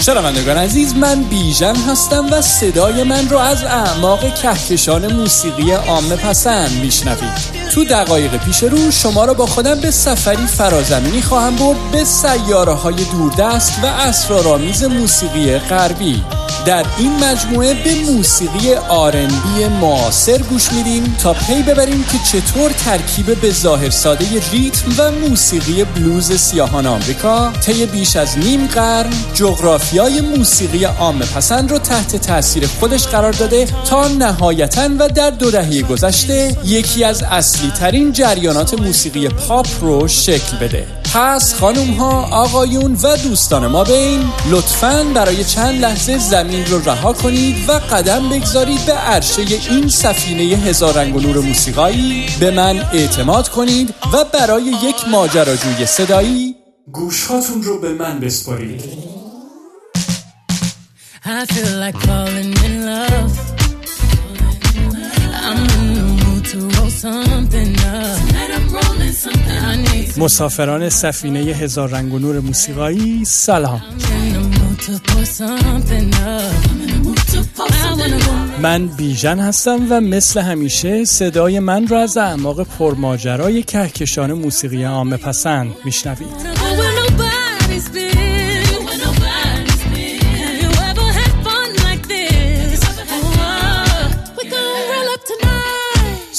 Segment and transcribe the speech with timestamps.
[0.00, 6.80] شنوندگان عزیز من بیژن هستم و صدای من رو از اعماق کهکشان موسیقی عامه پسند
[6.80, 7.55] میشنوید.
[7.74, 12.72] تو دقایق پیش رو شما را با خودم به سفری فرازمینی خواهم برد به سیاره
[12.72, 16.22] های دوردست و اسرارآمیز موسیقی غربی.
[16.66, 23.40] در این مجموعه به موسیقی آرنبی معاصر گوش میدیم تا پی ببریم که چطور ترکیب
[23.40, 30.20] به ظاهر ساده ریتم و موسیقی بلوز سیاهان آمریکا طی بیش از نیم قرن جغرافیای
[30.20, 35.82] موسیقی عامه پسند رو تحت تاثیر خودش قرار داده تا نهایتا و در دو دهه
[35.82, 37.22] گذشته یکی از
[37.56, 40.86] اصلی ترین جریانات موسیقی پاپ رو شکل بده.
[41.14, 47.12] پس خانوم ها آقایون و دوستان ما بین لطفا برای چند لحظه زمین رو رها
[47.12, 52.26] کنید و قدم بگذارید به عرشه این سفینه هزار رنگ و نور موسیقایی.
[52.40, 56.54] به من اعتماد کنید و برای یک ماجراجوی صدایی
[56.92, 58.84] گوشهاتون رو به من بسپارید.
[70.18, 73.82] مسافران سفینه هزار رنگ و نور موسیقایی سلام.
[78.62, 85.16] من بیژن هستم و مثل همیشه صدای من را از اعماق پرماجرای کهکشان موسیقی عامه
[85.16, 86.55] پسند میشنوید.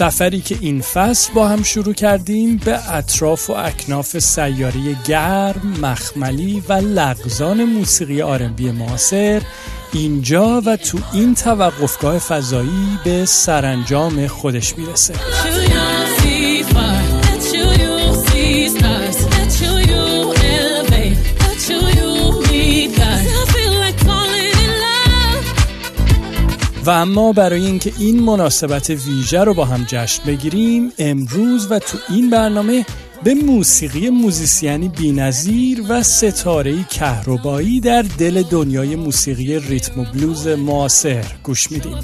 [0.00, 6.62] سفری که این فصل با هم شروع کردیم به اطراف و اکناف سیاره گرم، مخملی
[6.68, 9.42] و لغزان موسیقی آرنبی معاصر
[9.92, 15.14] اینجا و تو این توقفگاه فضایی به سرانجام خودش می‌رسه.
[26.90, 31.98] و اما برای اینکه این مناسبت ویژه رو با هم جشن بگیریم امروز و تو
[32.08, 32.86] این برنامه
[33.24, 41.24] به موسیقی موزیسیانی بینظیر و ستاره کهربایی در دل دنیای موسیقی ریتم و بلوز معاصر
[41.42, 41.98] گوش میدیم.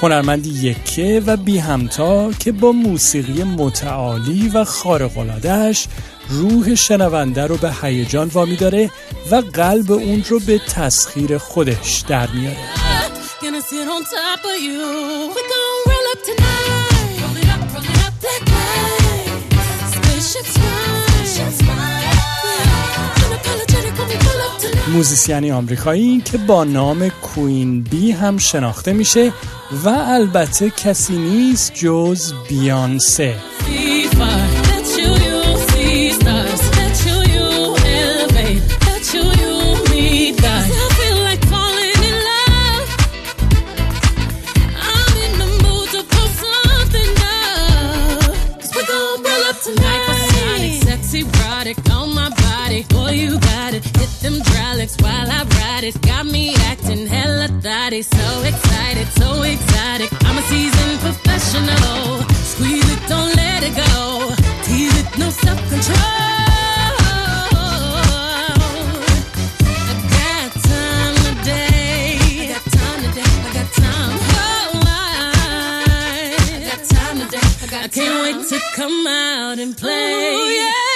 [0.00, 5.86] هنرمندی یکه و بی همتا که با موسیقی متعالی و خارق‌العاده‌اش
[6.28, 8.90] روح شنونده رو به هیجان وامی داره
[9.30, 12.56] و قلب اون رو به تسخیر خودش در میاره.
[24.88, 29.32] موزیسیانی آمریکایی که با نام کوین بی هم شناخته میشه
[29.84, 33.55] و البته کسی نیست جز بیانسه.
[51.66, 52.84] narcotic on my body.
[52.88, 53.84] Boy, you got it.
[53.84, 54.66] Hit them dry
[55.00, 56.00] while I ride it.
[56.02, 58.02] Got me acting hella thotty.
[58.02, 60.10] So excited, so exotic.
[60.24, 62.22] I'm a seasoned professional.
[62.52, 64.34] Squeeze it, don't let it go.
[64.64, 65.96] Tease it, no self control.
[67.52, 67.82] Oh,
[77.72, 80.12] I can't wait to come out and play.
[80.12, 80.95] Ooh, yeah.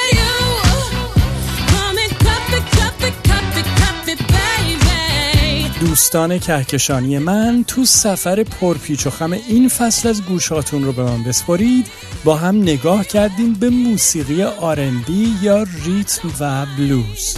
[5.91, 11.25] دوستان کهکشانی من تو سفر پرپیچ و خم این فصل از گوشاتون رو به من
[11.25, 11.87] بسپارید
[12.25, 17.37] با هم نگاه کردیم به موسیقی آرندی یا ریتم و بلوز.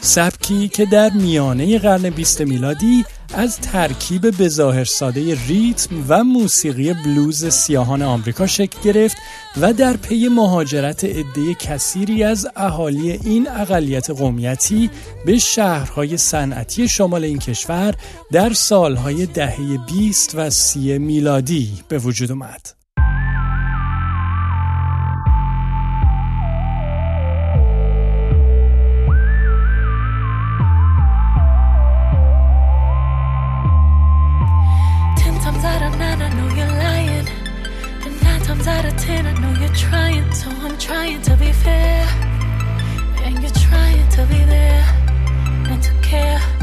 [0.00, 3.04] سبکی که در میانه قرن بیست میلادی
[3.38, 9.16] از ترکیب به ظاهر ساده ریتم و موسیقی بلوز سیاهان آمریکا شکل گرفت
[9.60, 14.90] و در پی مهاجرت عده کثیری از اهالی این اقلیت قومیتی
[15.26, 17.94] به شهرهای صنعتی شمال این کشور
[18.32, 22.77] در سالهای دهه 20 و سی میلادی به وجود اومد.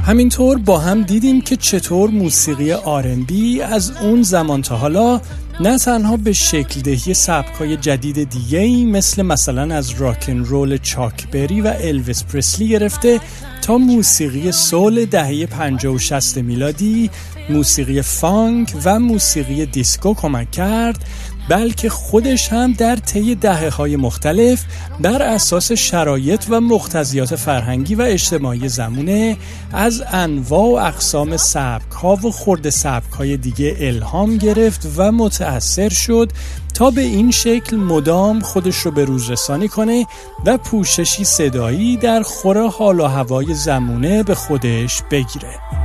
[0.05, 5.21] همینطور با هم دیدیم که چطور موسیقی R&B از اون زمان تا حالا
[5.59, 10.77] نه تنها به شکل دهی سبکای جدید دیگه ای مثل مثلا از rock and roll
[10.77, 13.19] چاک بری و الویس پرسلی گرفته
[13.61, 17.09] تا موسیقی soul دهه 50 و 60 میلادی
[17.49, 21.05] موسیقی فانک و موسیقی دیسکو کمک کرد
[21.49, 24.63] بلکه خودش هم در طی دهه های مختلف
[24.99, 29.37] بر اساس شرایط و مقتضیات فرهنگی و اجتماعی زمونه
[29.73, 35.89] از انواع و اقسام سبک ها و خورد سبک های دیگه الهام گرفت و متأثر
[35.89, 36.31] شد
[36.73, 40.05] تا به این شکل مدام خودش رو به روز رسانی کنه
[40.45, 45.84] و پوششی صدایی در خور حال و هوای زمونه به خودش بگیره.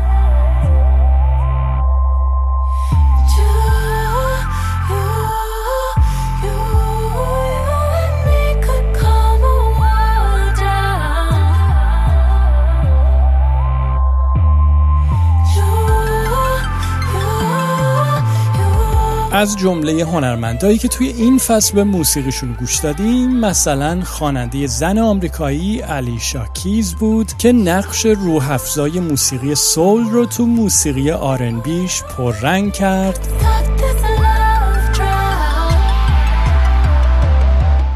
[19.32, 25.80] از جمله هنرمندایی که توی این فصل به موسیقیشون گوش دادیم مثلا خواننده زن آمریکایی
[25.80, 33.28] علی شاکیز بود که نقش روحفزای موسیقی سول رو تو موسیقی آرنبیش پررنگ کرد.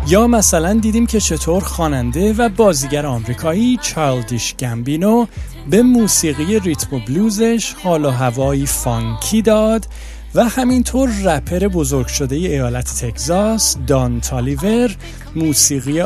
[0.09, 5.27] یا مثلا دیدیم که چطور خواننده و بازیگر آمریکایی چالدیش گمبینو
[5.71, 9.87] به موسیقی ریتم و بلوزش حال و هوایی فانکی داد
[10.35, 14.97] و همینطور رپر بزرگ شده ایالت تگزاس دان تالیور
[15.37, 16.01] موسیقی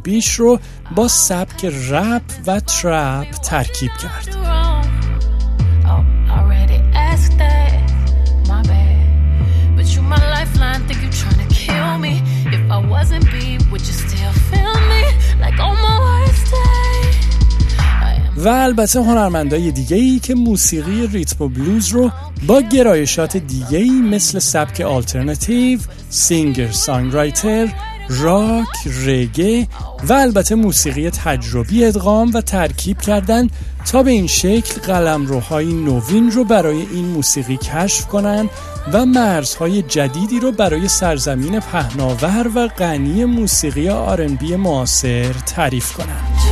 [0.00, 0.58] بیش رو
[0.96, 4.36] با سبک رپ و ترپ ترکیب کرد.
[18.44, 22.10] و البته هنرمندای دیگه ای که موسیقی ریتم و بلوز رو
[22.46, 25.78] با گرایشات دیگه ای مثل سبک آلترناتیو،
[26.10, 27.68] سینگر سانگرایتر،
[28.08, 28.66] راک،
[29.06, 29.68] رگه
[30.08, 33.48] و البته موسیقی تجربی ادغام و ترکیب کردن
[33.92, 38.50] تا به این شکل قلمروهای نوین رو برای این موسیقی کشف کنند
[38.92, 46.49] و مرزهای جدیدی رو برای سرزمین پهناور و غنی موسیقی آرنبی معاصر تعریف کنند.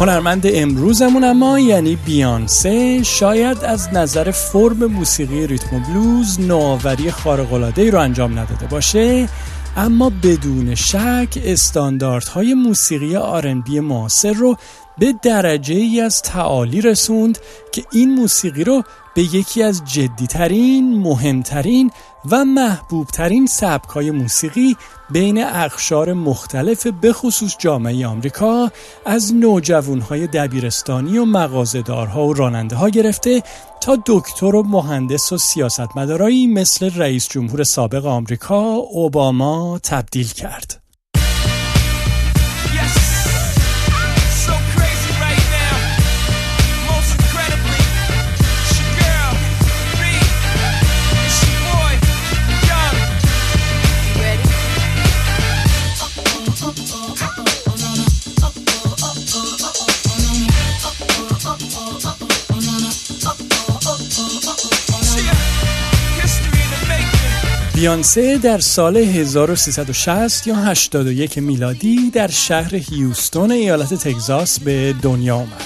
[0.00, 7.90] هنرمند امروزمون اما یعنی بیانسه شاید از نظر فرم موسیقی ریتم و بلوز نوآوری خارق‌العاده‌ای
[7.90, 9.28] رو انجام نداده باشه
[9.76, 14.56] اما بدون شک استانداردهای موسیقی آرنبی معاصر رو
[14.98, 17.38] به درجه ای از تعالی رسوند
[17.72, 18.82] که این موسیقی رو
[19.14, 21.90] به یکی از جدیترین، مهمترین
[22.30, 24.76] و محبوبترین سبکای موسیقی
[25.10, 28.70] بین اخشار مختلف بخصوص جامعه آمریکا
[29.06, 33.42] از نوجوانهای دبیرستانی و مغازدارها و راننده ها گرفته
[33.80, 40.89] تا دکتر و مهندس و سیاستمدارایی مثل رئیس جمهور سابق آمریکا اوباما تبدیل کرد.
[67.80, 75.62] بیانسه در سال 1360 یا 81 میلادی در شهر هیوستون ایالت تگزاس به دنیا آمد.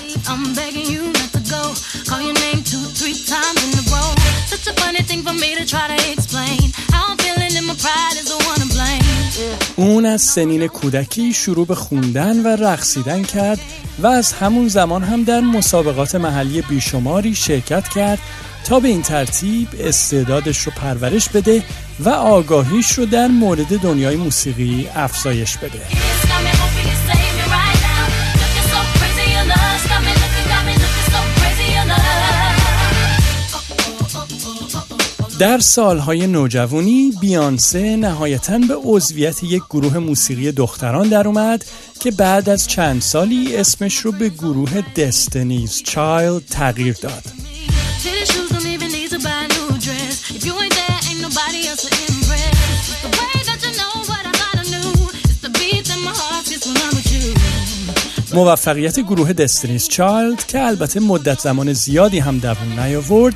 [9.77, 13.61] اون از سنین کودکی شروع به خوندن و رقصیدن کرد
[13.99, 18.19] و از همون زمان هم در مسابقات محلی بیشماری شرکت کرد
[18.65, 21.63] تا به این ترتیب استعدادش رو پرورش بده
[22.01, 25.81] و آگاهیش رو در مورد دنیای موسیقی افزایش بده.
[35.39, 41.65] در سالهای نوجوانی بیانسه نهایتا به عضویت یک گروه موسیقی دختران در اومد
[42.01, 47.23] که بعد از چند سالی اسمش رو به گروه دستنیز چایل تغییر داد.
[58.35, 63.35] موفقیت گروه دستنیز چایلد که البته مدت زمان زیادی هم دوام نیاورد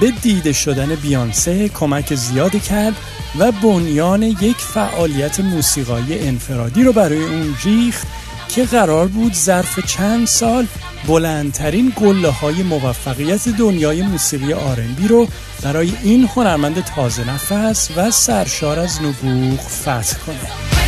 [0.00, 2.94] به دیده شدن بیانسه کمک زیادی کرد
[3.38, 8.06] و بنیان یک فعالیت موسیقایی انفرادی رو برای اون ریخت
[8.48, 10.66] که قرار بود ظرف چند سال
[11.06, 15.28] بلندترین گله های موفقیت دنیای موسیقی آرنبی رو
[15.62, 20.79] برای این هنرمند تازه نفس و سرشار از نبوغ فتح کنه.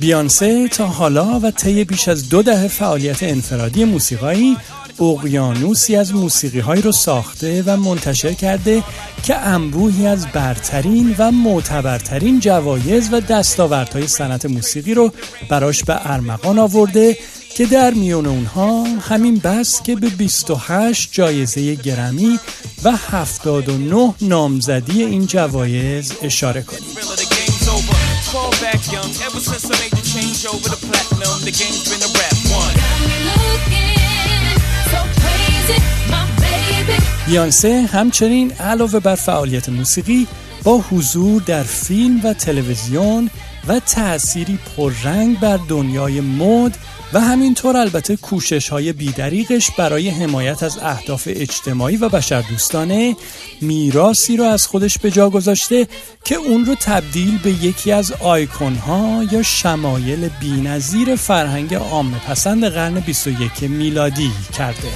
[0.00, 4.56] بیانسه تا حالا و طی بیش از دو دهه فعالیت انفرادی موسیقایی
[5.00, 8.82] اقیانوسی از موسیقی های رو ساخته و منتشر کرده
[9.22, 15.12] که انبوهی از برترین و معتبرترین جوایز و دستاوردهای صنعت موسیقی رو
[15.48, 17.16] براش به ارمغان آورده
[17.54, 22.38] که در میون اونها همین بس که به 28 جایزه گرمی
[22.84, 26.80] و 79 نامزدی این جوایز اشاره کنیم.
[37.26, 40.26] بیانسه همچنین علاوه بر فعالیت موسیقی
[40.64, 43.30] با حضور در فیلم و تلویزیون
[43.68, 46.78] و تأثیری پررنگ بر دنیای مد
[47.12, 53.16] و همینطور البته کوشش های بیدریقش برای حمایت از اهداف اجتماعی و بشردوستانه
[53.60, 55.86] میراسی رو از خودش به جا گذاشته
[56.24, 62.64] که اون رو تبدیل به یکی از آیکون ها یا شمایل بینظیر فرهنگ عامه پسند
[62.64, 64.88] قرن 21 میلادی کرده.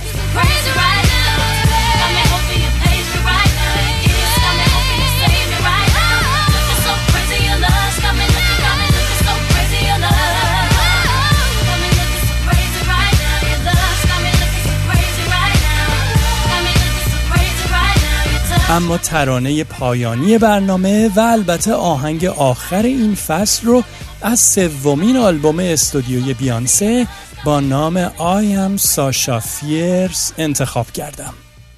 [18.75, 23.83] اما ترانه پایانی برنامه و البته آهنگ آخر این فصل رو
[24.23, 27.07] از سومین آلبوم استودیوی بیانسه
[27.45, 31.35] با نام آیم ساشا فیرز انتخاب کردم.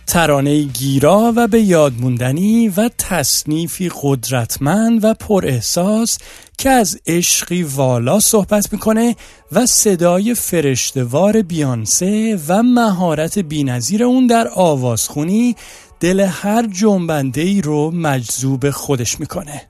[0.07, 6.19] ترانه گیرا و به یاد موندنی و تصنیفی قدرتمند و پر احساس
[6.59, 9.17] که از عشقی والا صحبت می‌کنه
[9.53, 15.57] و صدای فرشتوار بیانسه و مهارت بینظیر اون در آوازخونی
[16.01, 19.63] دل هر جنبنده ای رو مجذوب خودش می‌کنه.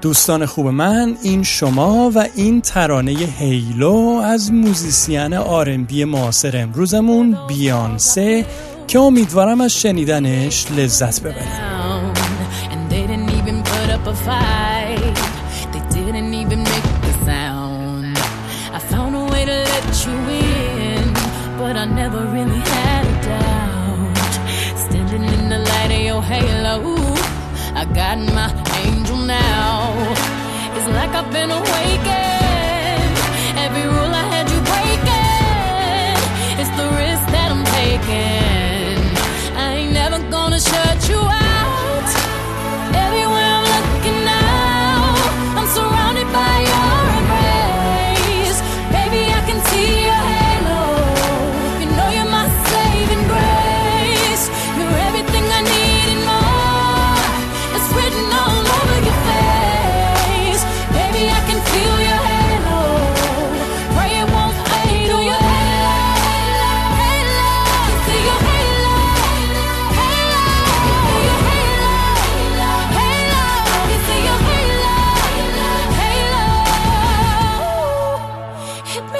[0.00, 8.46] دوستان خوب من این شما و این ترانه هیلو از موزیسین آرنبی معاصر امروزمون بیانسه
[8.88, 11.82] که امیدوارم از شنیدنش لذت ببرید.
[28.14, 28.50] Got my
[28.84, 29.94] angel now.
[30.76, 32.21] It's like I've been awakened.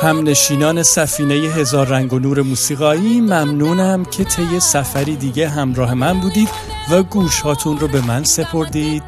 [0.02, 6.48] همنشینان سفینه هزار رنگ و نور موسیقایی ممنونم که طی سفری دیگه همراه من بودید
[6.90, 9.02] و گوشهاتون رو به من سپردید.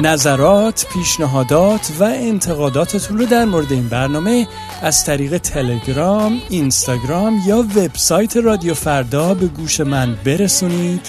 [0.00, 4.48] نظرات، پیشنهادات و انتقاداتتون رو در مورد این برنامه
[4.82, 11.00] از طریق تلگرام، اینستاگرام یا وبسایت رادیو فردا به گوش من برسونید.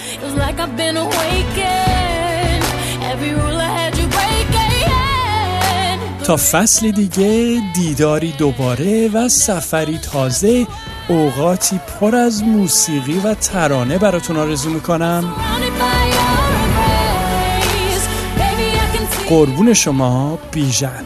[6.28, 10.66] تا فصل دیگه دیداری دوباره و سفری تازه
[11.08, 15.34] اوقاتی پر از موسیقی و ترانه براتون آرزو می‌کنم.
[19.28, 21.04] قربون شما بیژن.